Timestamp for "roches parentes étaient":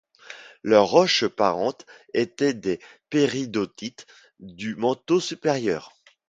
0.87-2.55